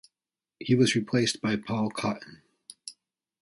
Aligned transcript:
He 0.59 0.73
was 0.73 0.95
replaced 0.95 1.41
by 1.43 1.57
Paul 1.57 1.91
Cotton. 1.91 2.41